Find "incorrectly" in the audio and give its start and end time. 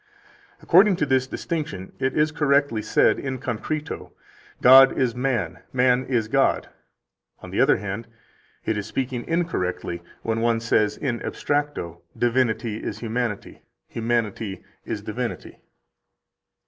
9.27-10.01